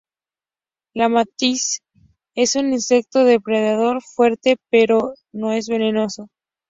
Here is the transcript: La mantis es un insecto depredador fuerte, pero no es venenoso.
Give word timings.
La 0.95 1.09
mantis 1.09 1.83
es 2.33 2.55
un 2.55 2.73
insecto 2.73 3.23
depredador 3.23 4.01
fuerte, 4.01 4.57
pero 4.71 5.13
no 5.31 5.51
es 5.51 5.67
venenoso. 5.69 6.27